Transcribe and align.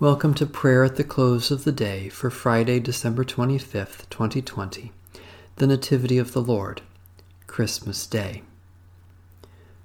Welcome 0.00 0.32
to 0.36 0.46
prayer 0.46 0.82
at 0.82 0.96
the 0.96 1.04
close 1.04 1.50
of 1.50 1.64
the 1.64 1.72
day 1.72 2.08
for 2.08 2.30
Friday, 2.30 2.80
December 2.80 3.22
25th, 3.22 4.08
2020, 4.08 4.92
the 5.56 5.66
Nativity 5.66 6.16
of 6.16 6.32
the 6.32 6.40
Lord, 6.40 6.80
Christmas 7.46 8.06
Day. 8.06 8.42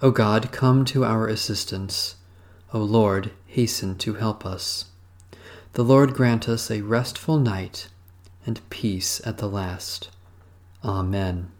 O 0.00 0.10
God, 0.10 0.50
come 0.50 0.86
to 0.86 1.04
our 1.04 1.28
assistance. 1.28 2.16
O 2.72 2.78
Lord, 2.78 3.32
hasten 3.48 3.98
to 3.98 4.14
help 4.14 4.46
us. 4.46 4.86
The 5.74 5.84
Lord 5.84 6.14
grant 6.14 6.48
us 6.48 6.70
a 6.70 6.80
restful 6.80 7.38
night 7.38 7.88
and 8.46 8.66
peace 8.70 9.20
at 9.26 9.36
the 9.36 9.46
last. 9.46 10.08
Amen. 10.82 11.50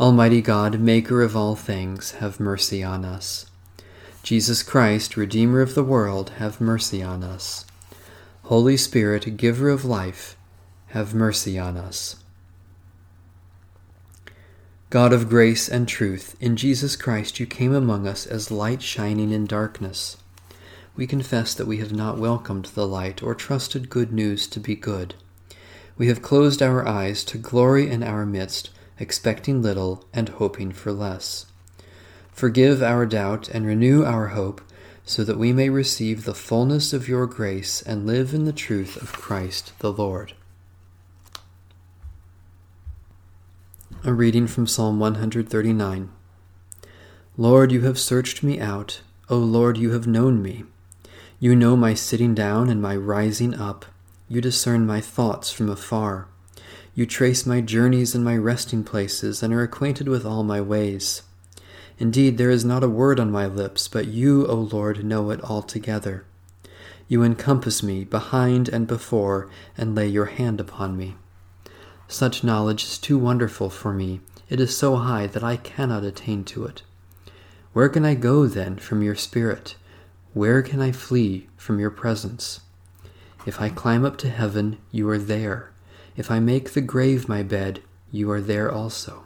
Almighty 0.00 0.40
God, 0.40 0.80
Maker 0.80 1.20
of 1.20 1.36
all 1.36 1.54
things, 1.54 2.12
have 2.12 2.40
mercy 2.40 2.82
on 2.82 3.04
us. 3.04 3.44
Jesus 4.22 4.62
Christ, 4.62 5.16
Redeemer 5.16 5.60
of 5.60 5.74
the 5.74 5.82
world, 5.82 6.30
have 6.38 6.60
mercy 6.60 7.02
on 7.02 7.24
us. 7.24 7.64
Holy 8.44 8.76
Spirit, 8.76 9.36
Giver 9.36 9.68
of 9.68 9.84
life, 9.84 10.36
have 10.88 11.12
mercy 11.12 11.58
on 11.58 11.76
us. 11.76 12.16
God 14.90 15.12
of 15.12 15.28
grace 15.28 15.68
and 15.68 15.88
truth, 15.88 16.36
in 16.38 16.54
Jesus 16.54 16.94
Christ 16.94 17.40
you 17.40 17.46
came 17.46 17.74
among 17.74 18.06
us 18.06 18.24
as 18.24 18.50
light 18.50 18.80
shining 18.80 19.32
in 19.32 19.46
darkness. 19.46 20.18
We 20.94 21.06
confess 21.08 21.54
that 21.54 21.66
we 21.66 21.78
have 21.78 21.92
not 21.92 22.18
welcomed 22.18 22.66
the 22.66 22.86
light 22.86 23.24
or 23.24 23.34
trusted 23.34 23.90
good 23.90 24.12
news 24.12 24.46
to 24.48 24.60
be 24.60 24.76
good. 24.76 25.14
We 25.98 26.06
have 26.06 26.22
closed 26.22 26.62
our 26.62 26.86
eyes 26.86 27.24
to 27.24 27.38
glory 27.38 27.90
in 27.90 28.04
our 28.04 28.24
midst, 28.24 28.70
expecting 29.00 29.62
little 29.62 30.04
and 30.12 30.28
hoping 30.28 30.70
for 30.70 30.92
less. 30.92 31.46
Forgive 32.42 32.82
our 32.82 33.06
doubt 33.06 33.48
and 33.50 33.64
renew 33.64 34.02
our 34.04 34.30
hope, 34.34 34.62
so 35.04 35.22
that 35.22 35.38
we 35.38 35.52
may 35.52 35.68
receive 35.68 36.24
the 36.24 36.34
fullness 36.34 36.92
of 36.92 37.06
your 37.06 37.28
grace 37.28 37.82
and 37.82 38.04
live 38.04 38.34
in 38.34 38.46
the 38.46 38.52
truth 38.52 39.00
of 39.00 39.12
Christ 39.12 39.72
the 39.78 39.92
Lord. 39.92 40.32
A 44.02 44.12
reading 44.12 44.48
from 44.48 44.66
Psalm 44.66 44.98
139. 44.98 46.10
Lord, 47.36 47.70
you 47.70 47.82
have 47.82 47.96
searched 47.96 48.42
me 48.42 48.58
out. 48.58 49.02
O 49.28 49.36
Lord, 49.36 49.78
you 49.78 49.92
have 49.92 50.08
known 50.08 50.42
me. 50.42 50.64
You 51.38 51.54
know 51.54 51.76
my 51.76 51.94
sitting 51.94 52.34
down 52.34 52.68
and 52.68 52.82
my 52.82 52.96
rising 52.96 53.54
up. 53.54 53.86
You 54.28 54.40
discern 54.40 54.84
my 54.84 55.00
thoughts 55.00 55.52
from 55.52 55.68
afar. 55.68 56.26
You 56.92 57.06
trace 57.06 57.46
my 57.46 57.60
journeys 57.60 58.16
and 58.16 58.24
my 58.24 58.36
resting 58.36 58.82
places, 58.82 59.44
and 59.44 59.54
are 59.54 59.62
acquainted 59.62 60.08
with 60.08 60.26
all 60.26 60.42
my 60.42 60.60
ways. 60.60 61.22
Indeed, 62.02 62.36
there 62.36 62.50
is 62.50 62.64
not 62.64 62.82
a 62.82 62.88
word 62.88 63.20
on 63.20 63.30
my 63.30 63.46
lips, 63.46 63.86
but 63.86 64.08
you, 64.08 64.44
O 64.48 64.56
Lord, 64.56 65.04
know 65.04 65.30
it 65.30 65.40
altogether. 65.44 66.24
You 67.06 67.22
encompass 67.22 67.80
me 67.80 68.02
behind 68.02 68.68
and 68.68 68.88
before, 68.88 69.48
and 69.78 69.94
lay 69.94 70.08
your 70.08 70.24
hand 70.24 70.58
upon 70.58 70.96
me. 70.96 71.14
Such 72.08 72.42
knowledge 72.42 72.82
is 72.82 72.98
too 72.98 73.16
wonderful 73.16 73.70
for 73.70 73.92
me. 73.92 74.20
It 74.48 74.58
is 74.58 74.76
so 74.76 74.96
high 74.96 75.28
that 75.28 75.44
I 75.44 75.56
cannot 75.56 76.02
attain 76.02 76.42
to 76.46 76.64
it. 76.64 76.82
Where 77.72 77.88
can 77.88 78.04
I 78.04 78.14
go, 78.14 78.48
then, 78.48 78.78
from 78.78 79.04
your 79.04 79.14
Spirit? 79.14 79.76
Where 80.34 80.60
can 80.60 80.80
I 80.80 80.90
flee 80.90 81.46
from 81.56 81.78
your 81.78 81.92
presence? 81.92 82.62
If 83.46 83.60
I 83.60 83.68
climb 83.68 84.04
up 84.04 84.16
to 84.18 84.28
heaven, 84.28 84.78
you 84.90 85.08
are 85.08 85.18
there. 85.18 85.70
If 86.16 86.32
I 86.32 86.40
make 86.40 86.72
the 86.72 86.80
grave 86.80 87.28
my 87.28 87.44
bed, 87.44 87.80
you 88.10 88.28
are 88.32 88.40
there 88.40 88.72
also. 88.72 89.22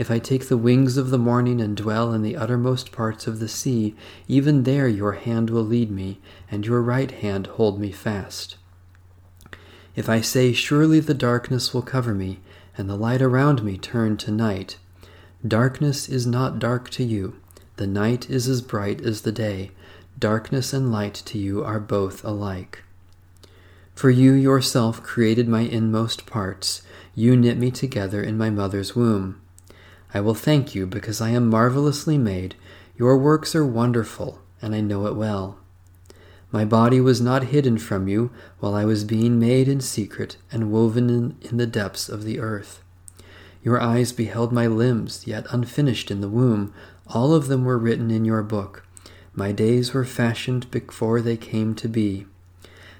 If 0.00 0.10
I 0.10 0.18
take 0.18 0.48
the 0.48 0.56
wings 0.56 0.96
of 0.96 1.10
the 1.10 1.18
morning 1.18 1.60
and 1.60 1.76
dwell 1.76 2.14
in 2.14 2.22
the 2.22 2.34
uttermost 2.34 2.90
parts 2.90 3.26
of 3.26 3.38
the 3.38 3.48
sea, 3.48 3.94
even 4.28 4.62
there 4.62 4.88
your 4.88 5.12
hand 5.12 5.50
will 5.50 5.62
lead 5.62 5.90
me, 5.90 6.22
and 6.50 6.64
your 6.64 6.80
right 6.80 7.10
hand 7.10 7.46
hold 7.46 7.78
me 7.78 7.92
fast. 7.92 8.56
If 9.94 10.08
I 10.08 10.22
say, 10.22 10.54
Surely 10.54 11.00
the 11.00 11.12
darkness 11.12 11.74
will 11.74 11.82
cover 11.82 12.14
me, 12.14 12.40
and 12.78 12.88
the 12.88 12.96
light 12.96 13.20
around 13.20 13.62
me 13.62 13.76
turn 13.76 14.16
to 14.16 14.30
night, 14.30 14.78
darkness 15.46 16.08
is 16.08 16.26
not 16.26 16.58
dark 16.58 16.88
to 16.92 17.04
you. 17.04 17.36
The 17.76 17.86
night 17.86 18.30
is 18.30 18.48
as 18.48 18.62
bright 18.62 19.02
as 19.02 19.20
the 19.20 19.32
day. 19.32 19.70
Darkness 20.18 20.72
and 20.72 20.90
light 20.90 21.12
to 21.26 21.36
you 21.36 21.62
are 21.62 21.78
both 21.78 22.24
alike. 22.24 22.84
For 23.94 24.08
you 24.08 24.32
yourself 24.32 25.02
created 25.02 25.46
my 25.46 25.60
inmost 25.60 26.24
parts. 26.24 26.80
You 27.14 27.36
knit 27.36 27.58
me 27.58 27.70
together 27.70 28.22
in 28.22 28.38
my 28.38 28.48
mother's 28.48 28.96
womb. 28.96 29.42
I 30.12 30.20
will 30.20 30.34
thank 30.34 30.74
you 30.74 30.86
because 30.86 31.20
I 31.20 31.30
am 31.30 31.48
marvelously 31.48 32.18
made. 32.18 32.54
Your 32.96 33.16
works 33.16 33.54
are 33.54 33.66
wonderful, 33.66 34.40
and 34.60 34.74
I 34.74 34.80
know 34.80 35.06
it 35.06 35.14
well. 35.14 35.58
My 36.52 36.64
body 36.64 37.00
was 37.00 37.20
not 37.20 37.44
hidden 37.44 37.78
from 37.78 38.08
you 38.08 38.30
while 38.58 38.74
I 38.74 38.84
was 38.84 39.04
being 39.04 39.38
made 39.38 39.68
in 39.68 39.80
secret 39.80 40.36
and 40.50 40.72
woven 40.72 41.08
in, 41.08 41.36
in, 41.42 41.58
the 41.58 41.66
depths 41.66 42.08
of 42.08 42.24
the 42.24 42.40
earth. 42.40 42.82
Your 43.62 43.80
eyes 43.80 44.10
beheld 44.10 44.52
my 44.52 44.66
limbs, 44.66 45.26
yet 45.26 45.46
unfinished 45.50 46.10
in 46.10 46.20
the 46.20 46.28
womb. 46.28 46.74
All 47.06 47.34
of 47.34 47.46
them 47.46 47.64
were 47.64 47.78
written 47.78 48.10
in 48.10 48.24
your 48.24 48.42
book. 48.42 48.84
My 49.32 49.52
days 49.52 49.94
were 49.94 50.04
fashioned 50.04 50.68
before 50.72 51.20
they 51.20 51.36
came 51.36 51.74
to 51.76 51.88
be. 51.88 52.26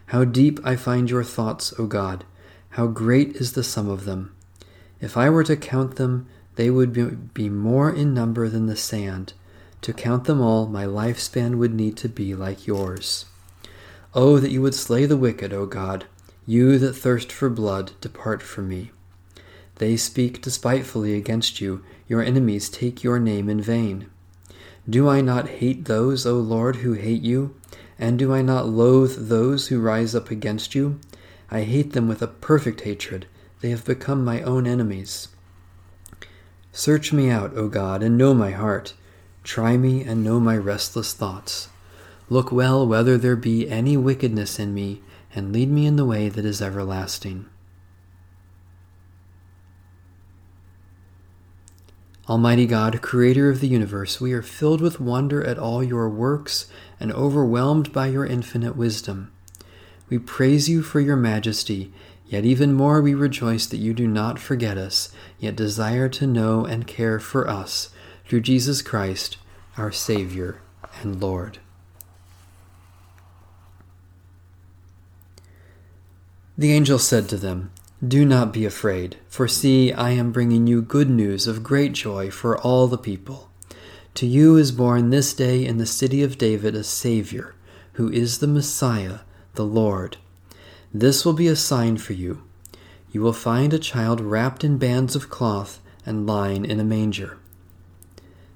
How 0.07 0.25
deep 0.25 0.61
I 0.65 0.77
find 0.77 1.11
your 1.11 1.25
thoughts, 1.25 1.75
O 1.79 1.87
God! 1.87 2.25
How 2.71 2.87
great 2.87 3.35
is 3.37 3.53
the 3.53 3.65
sum 3.65 3.89
of 3.89 4.05
them! 4.05 4.33
If 5.01 5.17
I 5.17 5.29
were 5.29 5.45
to 5.45 5.57
count 5.57 5.97
them, 5.97 6.29
they 6.61 6.69
would 6.69 7.33
be 7.33 7.49
more 7.49 7.91
in 7.91 8.13
number 8.13 8.47
than 8.47 8.67
the 8.67 8.77
sand. 8.77 9.33
To 9.81 9.95
count 9.95 10.25
them 10.25 10.43
all, 10.43 10.67
my 10.67 10.85
lifespan 10.85 11.57
would 11.57 11.73
need 11.73 11.97
to 11.97 12.09
be 12.11 12.35
like 12.35 12.67
yours. 12.67 13.25
Oh, 14.13 14.39
that 14.39 14.51
you 14.51 14.61
would 14.61 14.75
slay 14.75 15.07
the 15.07 15.17
wicked, 15.17 15.55
O 15.55 15.65
God! 15.65 16.05
You 16.45 16.79
that 16.79 16.93
thirst 16.93 17.33
for 17.33 17.49
blood, 17.49 17.93
depart 18.03 18.43
from 18.43 18.69
me. 18.69 18.91
They 19.77 19.97
speak 19.97 20.43
despitefully 20.43 21.15
against 21.15 21.63
you. 21.63 21.83
Your 22.07 22.21
enemies 22.23 22.69
take 22.69 23.03
your 23.03 23.19
name 23.19 23.49
in 23.49 23.63
vain. 23.63 24.11
Do 24.87 25.09
I 25.09 25.23
not 25.23 25.49
hate 25.49 25.87
those, 25.87 26.27
O 26.27 26.35
Lord, 26.35 26.77
who 26.77 26.93
hate 26.93 27.23
you? 27.23 27.55
And 27.99 28.19
do 28.19 28.35
I 28.35 28.43
not 28.43 28.69
loathe 28.69 29.31
those 29.31 29.69
who 29.69 29.81
rise 29.81 30.15
up 30.15 30.31
against 30.31 30.75
you? 30.75 31.01
I 31.51 31.63
hate 31.63 31.95
them 31.95 32.07
with 32.07 32.21
a 32.21 32.27
perfect 32.27 32.83
hatred. 32.83 33.27
They 33.63 33.71
have 33.71 33.87
become 33.87 34.23
my 34.23 34.43
own 34.43 34.67
enemies. 34.67 35.29
Search 36.73 37.13
me 37.13 37.31
out, 37.31 37.57
O 37.57 37.69
God, 37.69 38.03
and 38.03 38.17
know 38.17 38.33
my 38.33 38.53
heart. 38.53 38.95
Try 39.43 39.77
me 39.77 40.03
and 40.03 40.23
know 40.23 40.39
my 40.39 40.57
restless 40.57 41.13
thoughts. 41.13 41.69
Look 42.29 42.53
well 42.53 42.87
whether 42.87 43.19
there 43.19 43.37
be 43.37 43.69
any 43.69 43.97
wickedness 43.97 44.59
in 44.59 44.73
me, 44.73 45.03
and 45.35 45.53
lead 45.53 45.69
me 45.69 45.87
in 45.87 45.97
the 45.97 46.05
way 46.05 46.29
that 46.29 46.45
is 46.45 46.63
everlasting. 46.63 47.47
Almighty 52.29 52.67
God, 52.67 53.03
Creator 53.03 53.51
of 53.51 53.61
the 53.61 53.67
universe, 53.67 54.21
we 54.21 54.33
are 54.33 54.43
filled 54.43 54.81
with 54.81 55.01
wonder 55.01 55.45
at 55.45 55.59
all 55.59 55.83
your 55.83 56.09
works 56.09 56.71
and 57.01 57.13
overwhelmed 57.13 57.93
by 57.93 58.07
your 58.07 58.25
infinite 58.25 58.77
wisdom. 58.77 59.33
We 60.09 60.21
praise 60.21 60.69
you 60.69 60.83
for 60.83 61.01
your 61.01 61.17
majesty 61.17 61.93
Yet 62.31 62.45
even 62.45 62.73
more 62.73 63.03
we 63.03 63.13
rejoice 63.13 63.67
that 63.67 63.79
you 63.79 63.93
do 63.93 64.07
not 64.07 64.39
forget 64.39 64.79
us, 64.79 65.11
yet 65.41 65.57
desire 65.57 66.09
to 66.11 66.29
know 66.29 66.65
and 66.65 66.87
care 66.87 67.19
for 67.19 67.51
us 67.51 67.91
through 68.25 68.43
Jesus 68.43 68.83
Christ, 68.83 69.37
our 69.77 69.91
Savior 69.91 70.61
and 71.03 71.21
Lord. 71.21 71.59
The 76.57 76.73
angel 76.73 77.01
said 77.01 77.29
to 77.31 77.37
them, 77.37 77.73
Do 78.07 78.25
not 78.25 78.53
be 78.53 78.65
afraid, 78.65 79.17
for 79.29 79.49
see, 79.49 79.93
I 79.93 80.11
am 80.11 80.31
bringing 80.31 80.69
you 80.69 80.83
good 80.83 81.11
news 81.11 81.49
of 81.49 81.65
great 81.65 81.95
joy 81.95 82.31
for 82.31 82.57
all 82.57 82.87
the 82.87 82.97
people. 82.97 83.51
To 84.15 84.27
you 84.27 84.57
is 84.57 84.71
born 84.71 85.11
this 85.11 85.35
day 85.35 85.67
in 85.67 85.79
the 85.79 85.87
city 85.87 86.23
of 86.23 86.39
David 86.39 86.77
a 86.77 86.85
Savior, 86.85 87.57
who 87.95 88.09
is 88.09 88.39
the 88.39 88.47
Messiah, 88.47 89.21
the 89.55 89.65
Lord. 89.65 90.19
This 90.93 91.25
will 91.25 91.33
be 91.33 91.47
a 91.47 91.57
sign 91.57 91.99
for 91.99 92.15
you. 92.15 92.43
You 93.13 93.23
will 93.23 93.33
find 93.33 93.73
a 93.73 93.79
child 93.79 94.21
wrapped 94.21 94.65
in 94.65 94.79
bands 94.79 95.15
of 95.15 95.31
cloth 95.31 95.81
and 96.05 96.27
lying 96.27 96.65
in 96.65 96.81
a 96.81 96.85
manger. 96.85 97.39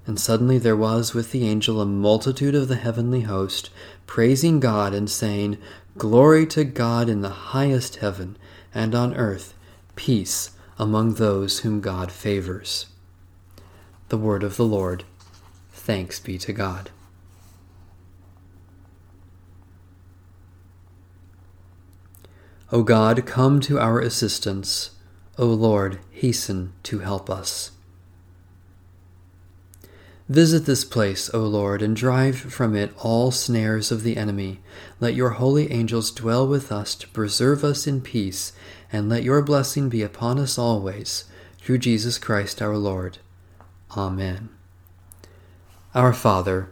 And 0.07 0.19
suddenly 0.19 0.57
there 0.57 0.75
was 0.75 1.13
with 1.13 1.31
the 1.31 1.47
angel 1.47 1.81
a 1.81 1.85
multitude 1.85 2.53
of 2.53 2.67
the 2.67 2.75
heavenly 2.75 3.21
host, 3.21 3.69
praising 4.05 4.59
God 4.59 4.93
and 4.93 5.09
saying, 5.09 5.57
Glory 5.97 6.45
to 6.47 6.63
God 6.63 7.09
in 7.09 7.21
the 7.21 7.29
highest 7.29 7.97
heaven, 7.97 8.37
and 8.73 8.93
on 8.93 9.15
earth 9.15 9.53
peace 9.95 10.51
among 10.77 11.13
those 11.13 11.59
whom 11.59 11.79
God 11.79 12.11
favors. 12.11 12.87
The 14.09 14.17
word 14.17 14.43
of 14.43 14.57
the 14.57 14.65
Lord. 14.65 15.05
Thanks 15.71 16.19
be 16.19 16.37
to 16.39 16.53
God. 16.53 16.91
O 22.75 22.83
God, 22.83 23.25
come 23.25 23.61
to 23.61 23.79
our 23.79 24.01
assistance. 24.01 24.91
O 25.37 25.45
Lord, 25.45 25.99
hasten 26.11 26.73
to 26.83 26.99
help 26.99 27.29
us. 27.29 27.71
Visit 30.27 30.65
this 30.65 30.83
place, 30.83 31.33
O 31.33 31.39
Lord, 31.39 31.81
and 31.81 31.95
drive 31.95 32.35
from 32.35 32.75
it 32.75 32.91
all 32.97 33.31
snares 33.31 33.93
of 33.93 34.03
the 34.03 34.17
enemy. 34.17 34.59
Let 34.99 35.15
your 35.15 35.29
holy 35.29 35.71
angels 35.71 36.11
dwell 36.11 36.45
with 36.45 36.69
us 36.69 36.95
to 36.95 37.07
preserve 37.07 37.63
us 37.63 37.87
in 37.87 38.01
peace, 38.01 38.51
and 38.91 39.07
let 39.07 39.23
your 39.23 39.41
blessing 39.41 39.87
be 39.87 40.01
upon 40.01 40.37
us 40.37 40.57
always, 40.57 41.23
through 41.59 41.77
Jesus 41.77 42.17
Christ 42.17 42.61
our 42.61 42.75
Lord. 42.75 43.19
Amen. 43.95 44.49
Our 45.93 46.11
Father, 46.11 46.71